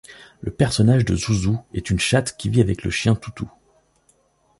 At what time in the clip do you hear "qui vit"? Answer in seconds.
2.35-2.61